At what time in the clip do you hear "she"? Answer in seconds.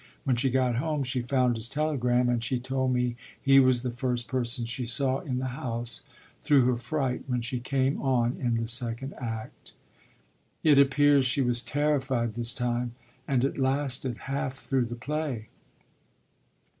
0.35-0.49, 1.03-1.21, 2.43-2.59, 4.65-4.87, 7.41-7.59, 11.27-11.43